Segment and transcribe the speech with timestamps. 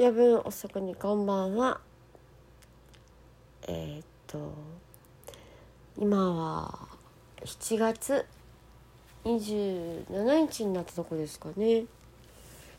[0.00, 1.78] 夜分遅くにこんばんは。
[3.68, 4.54] えー、っと
[5.98, 6.88] 今は
[7.44, 8.24] 7月
[9.26, 11.84] 27日になったとこですかね。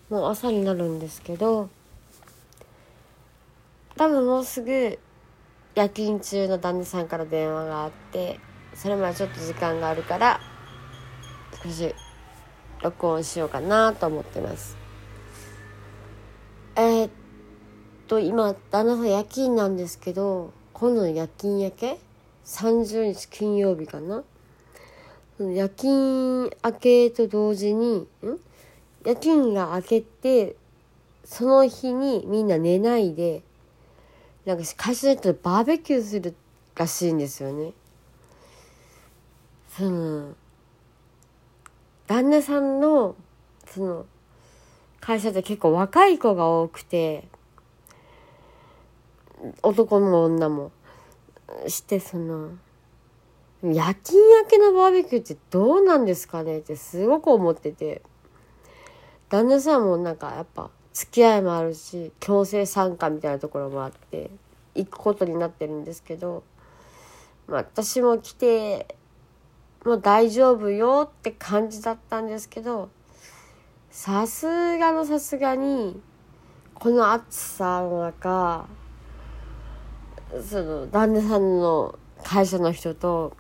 [0.10, 1.70] もう朝になるんですけど
[3.98, 4.98] 多分もうすぐ
[5.76, 8.40] 夜勤中の旦那さんから電話があって
[8.74, 10.40] それまでちょっと時間があるから
[11.64, 11.94] 少し
[12.82, 14.82] 録音しようかなと思ってます
[16.74, 17.10] えー、っ
[18.12, 21.98] と今旦那さん夜勤なんですけど今度の夜勤明け
[22.44, 24.24] ？30日金曜日かな？
[25.40, 28.08] 夜勤明けと同時にん？
[29.06, 30.58] 夜勤が明けて
[31.24, 33.44] その日にみんな寝ないで
[34.44, 36.36] なんか会社でバーベキューする
[36.76, 37.72] らしいんですよね。
[39.70, 40.34] その
[42.08, 43.16] 旦那さんの
[43.68, 44.06] その
[45.00, 47.30] 会社って結構若い子が多くて
[49.64, 50.72] 男も女も
[51.68, 52.52] してその
[53.64, 56.60] 夜勤明けのバーベキューってどうなんですかね？
[56.60, 58.02] ってすごく思ってて。
[59.30, 64.30] 旦那さんもなんかやっぱ付き合いもあるし強制参加みたいなところもあって
[64.76, 66.44] 行くことになってるんですけど、
[67.48, 68.98] まあ、私も来て
[69.86, 72.90] もう大丈夫よって感じだったんですけど
[73.90, 76.02] さすがのさすがに
[76.74, 78.68] この暑さの中
[80.40, 83.36] その旦那さんの会社の人と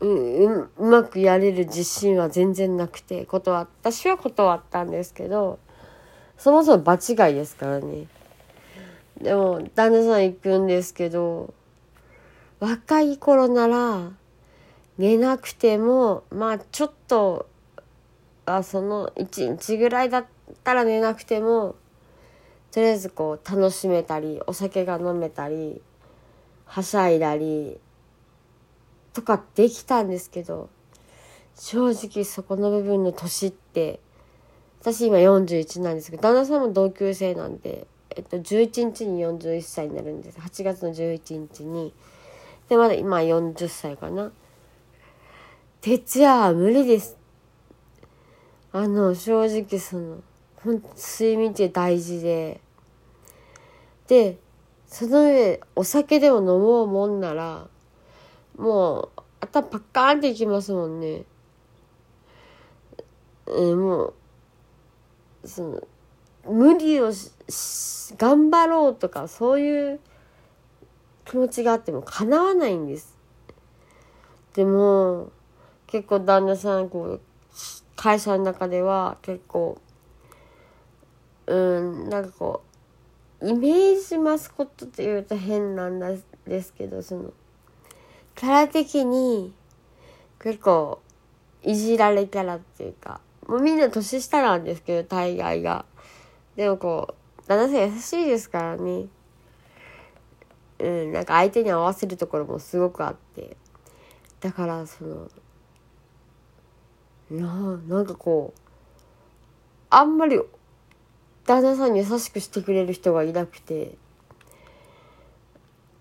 [0.00, 5.58] うううまくやれる自信は全然なくて断私は断ったんですけど
[6.36, 8.06] そもそも場違いですからね。
[9.20, 11.52] でも旦那さん行くんですけど
[12.60, 14.10] 若い頃なら
[14.96, 17.48] 寝なくてもまあちょっと
[18.46, 20.26] あその1日ぐらいだっ
[20.62, 21.74] たら寝なくても
[22.78, 25.82] とりあえずこう楽しめたりお酒が飲めたり
[26.64, 27.76] はしゃいだり
[29.12, 30.70] とかできたんですけど
[31.56, 33.98] 正直そこの部分の年って
[34.80, 40.38] 私今41なんですけど旦那さんも同級生なんで、えっと、11日に41歳になるんです。
[40.38, 41.92] 8月の11日に。
[42.68, 44.30] でまだ今40歳かな。
[45.80, 47.16] 徹夜は無理です。
[48.70, 50.18] あの正直その
[50.62, 52.60] ほん睡眠って大事で。
[54.08, 54.38] で
[54.86, 57.68] その上お酒でも飲もうもんなら
[58.56, 59.10] もう
[59.40, 61.24] 頭パッカーンっていきますもんね。
[63.46, 64.14] うん、もう
[65.44, 65.88] その
[66.44, 67.30] 無理をし
[68.16, 70.00] 頑張ろうとかそういう
[71.24, 73.16] 気持ちがあっても叶わないんです。
[74.54, 75.30] でも
[75.86, 77.20] 結構旦那さんこう
[77.94, 79.78] 会社の中では結構
[81.46, 82.67] うんなんかこう
[83.42, 86.00] イメージマスコットって言うと変なん
[86.46, 87.32] ですけどその
[88.34, 89.52] キャラ的に
[90.38, 91.00] 結構
[91.64, 95.84] いじられキャラっていうか、もうみんな年下なんですけど、大概が。
[96.56, 99.06] でもこう、旦那さん優しいですからね。
[100.78, 103.56] うん、なんか相手に合わせるところもすごくあって。
[104.40, 105.28] だからその、
[107.30, 108.60] ななんかこう、
[109.90, 110.40] あんまり
[111.48, 113.96] 旦那さんに優しくしてくれる人がいなくて、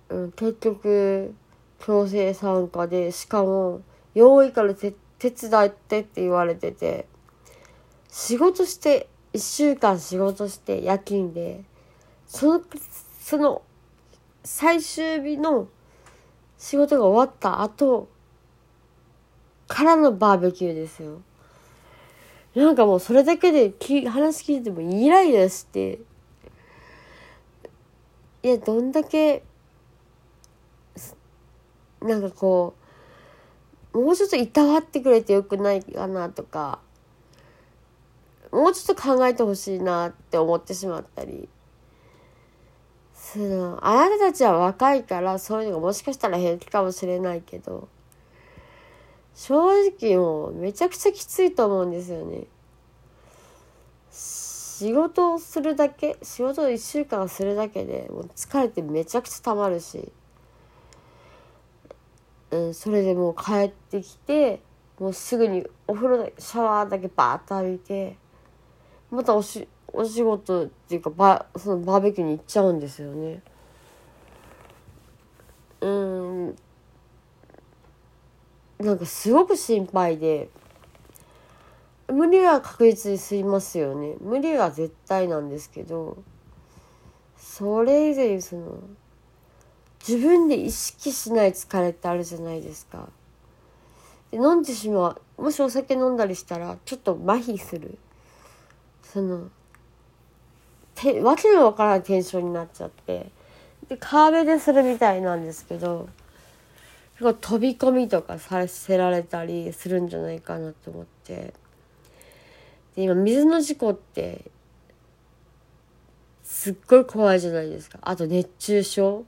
[0.10, 1.34] うん、結局、
[1.80, 3.82] 強制参加で、しかも、
[4.14, 5.32] 用意から手伝
[5.64, 7.08] ってって言われてて、
[8.10, 11.64] 仕事して、一週間仕事して夜勤で、
[12.28, 12.62] その、
[13.22, 13.62] その、
[14.44, 15.70] 最終日の
[16.58, 18.10] 仕事が終わった後、
[19.70, 21.22] からのバーベキューですよ。
[22.58, 26.00] なんかもうそれだけでき話聞いてもイライラして、
[28.42, 29.44] いや、どんだけ
[32.02, 32.74] なんかこ
[33.94, 36.80] うもうちょっといたわってくれてよくないかなとか
[38.52, 41.50] もうちょっと考えてほしいなって思ってしまったり
[43.14, 47.88] そのあなたたちは若いからそういうのがもしかしたら平気かもしれないけど
[49.38, 52.46] 正直もうめちゃくちゃきついと思うんですよね。
[54.78, 60.12] 仕事をするだけ仕事を1週間するだけでもう疲れてめちゃくちゃたまるし
[62.52, 64.62] うん、それでもう帰ってきて
[65.00, 68.18] もうすぐにお風呂でシャワーだけバーッと浴びて
[69.10, 73.42] またおしお仕事っていうかバそのバーベキューに行っちゃうんですよね。
[75.82, 76.56] うん
[78.78, 80.50] なんかすごく心配で
[82.08, 84.16] 無理は確実にすいますよね。
[84.22, 86.18] 無理は絶対なんですけど
[87.38, 88.80] それ以前その
[90.08, 93.10] 自分で意識しない疲れってあるじゃないですか。
[94.32, 95.42] で飲んでしまう。
[95.42, 97.98] もしお酒飲んだりしたらちょっと麻痺する。
[99.04, 99.50] その
[100.96, 103.32] てわけのわからないテンションになっちゃって。
[103.90, 106.10] で川辺でするみたいなんですけど
[107.20, 111.54] 飛び込みとかさせられたりするんじゃないかなと思って。
[112.98, 114.46] で今水の事故って
[116.44, 118.00] すっごい怖いじゃないですか。
[118.02, 119.24] あと熱中症。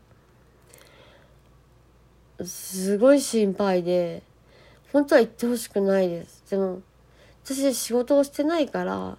[2.44, 4.24] すごい心配で
[4.92, 6.44] 本当は行ってほしくないです。
[6.50, 6.82] でも
[7.44, 9.18] 私仕事をしてないから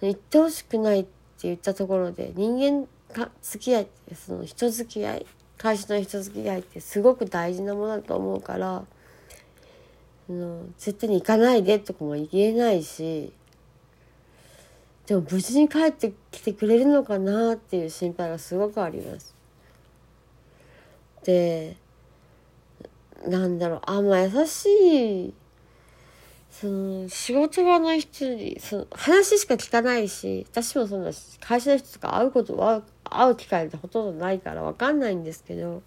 [0.00, 1.10] 行ってほしくないって
[1.42, 5.26] 言ったところで人間か付き合いってその人付き合い
[5.56, 8.84] 会社の人付き合いってすごく大事なものだと思うから
[10.28, 13.32] の絶対に行かないでとかも言えないし
[15.06, 19.34] でも無事に帰ってきてくれるのかなっていう心配がすごくあります。
[21.24, 21.76] で
[23.26, 25.34] なんだろうあんま優しい
[26.50, 31.10] その仕事場の人にその話しか聞かないし私もそんな
[31.40, 35.82] 会社の人とか会うことは会う機会ってほとんどないから分かんないんですけど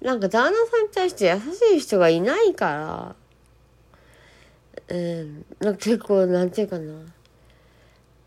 [0.00, 3.14] なんか旦那さんに対して優しい人がいないか
[4.88, 6.92] らうんなんか結構なんていうかな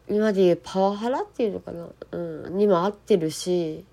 [0.10, 2.18] 今で言うパワハラっていうのかな、う
[2.50, 3.84] ん、にも合ってるし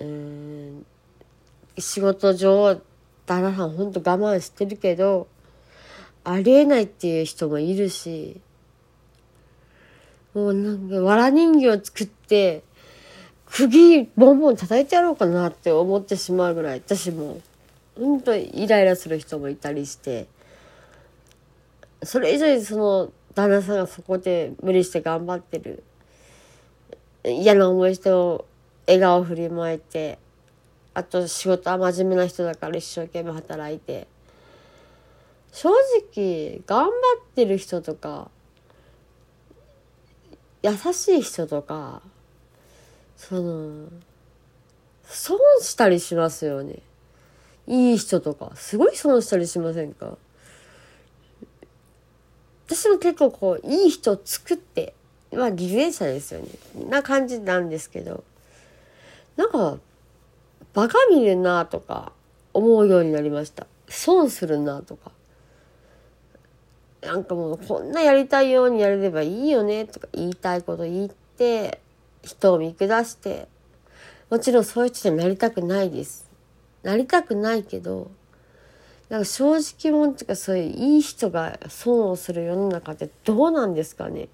[0.00, 0.86] うん
[1.78, 2.80] 仕事上
[3.26, 5.28] 旦那さんほんと我慢してるけど
[6.24, 8.40] ありえないっていう人もいるし
[10.34, 12.62] もうなんか藁人形作って
[13.46, 17.40] 釘ボンボン叩いてやろうかなって思ってしまうぐらい私も
[17.98, 20.26] ほんとイライラする人もいたりして
[22.02, 25.82] それ以上にその旦那さんがそこで無理して頑張ってる。
[27.24, 28.44] 嫌な思いしても
[28.86, 30.18] 笑顔振りまいて
[30.92, 34.06] あと仕事は真面目な人だから一生懸命働いて。
[35.52, 35.68] 正
[36.14, 36.90] 直頑張っ
[37.34, 38.30] てる人とか
[40.62, 42.00] 優しい人とか
[43.18, 43.88] その
[45.04, 46.78] 損したりしますよね。
[47.66, 50.16] いい人とかすごい損したりしませんか？
[52.74, 54.94] 私も結構こういい人を作って
[55.32, 56.48] まあ偽善者ですよね
[56.88, 58.24] な感じなんですけど
[59.36, 59.78] なんか
[60.74, 62.12] バカ見るなとか
[62.54, 63.66] 思うようになりました。
[63.88, 65.10] 損するなとか。
[67.02, 71.80] なんかもうこんなやりたいようにやれればいいよねとか言いたいこと言って、
[72.22, 73.48] 人を見下して、
[74.30, 76.30] もちろんそういう人になりたくないです。
[76.82, 78.10] なりたくないけど、
[79.12, 84.30] なんか正直者っていうかそういういい人が損をする世の中ってどうなんですかね。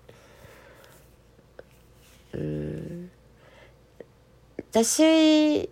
[2.32, 3.10] うん。
[4.70, 5.68] 私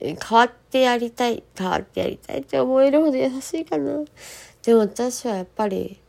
[0.00, 4.02] 変わってやりたい変わってやりたいって思えるほど優しいかな
[4.64, 6.00] でも私はやっぱり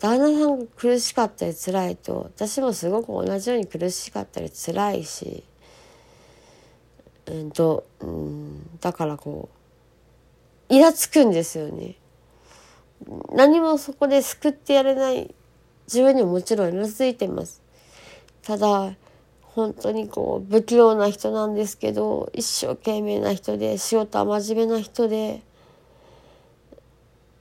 [0.00, 5.44] 旦那さんが苦しかったり辛いと私もすごく同じように苦しかったり辛いし
[7.26, 9.55] うんと、うん、だからこう
[10.68, 11.96] イラつくんですよね。
[13.32, 15.34] 何もそこで救ってやれない。
[15.86, 17.62] 自分にももちろんイラついてます。
[18.42, 18.94] ただ
[19.40, 25.42] 本当にこう不器用な人なんですけど一生懸命な人で仕事は真面目な人で、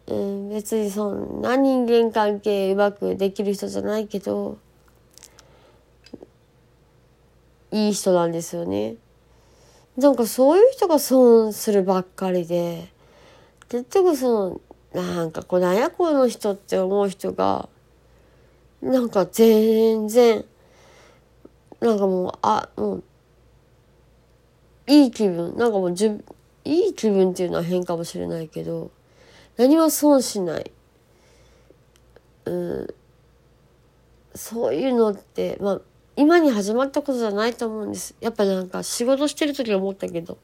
[0.07, 4.57] うん、別にそんな人間関係うまくできる人じゃないけど
[7.71, 8.95] いい人なんですよね。
[9.97, 12.87] なんかそういう人が損するばっかりで
[13.83, 14.61] 結局そ
[14.93, 17.69] のなんかこうなんやこの人って思う人が
[18.81, 20.45] なんか全然
[21.85, 23.03] なんかもう、あ、もう、
[24.87, 26.23] いい気分、なんかもうじゅ、
[26.63, 28.91] いい気分っていうのは変かもしれないけど、
[29.57, 30.71] 何も損しない。
[32.45, 32.93] うん。
[34.33, 35.81] そういうのって、まあ、
[36.15, 38.15] 今に始まったことじゃないと思うんです。
[38.19, 40.37] やっぱなんか仕事してる時思ったけど、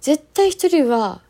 [0.00, 1.22] 絶対一人は